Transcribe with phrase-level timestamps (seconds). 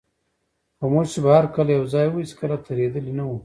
[0.77, 3.37] خو موږ چي به هر کله یوځای وو، هیڅکله ترهېدلي نه وو.